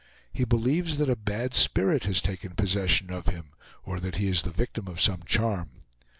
[0.33, 3.51] He believes that a bad spirit has taken possession of him,
[3.83, 5.69] or that he is the victim of some charm.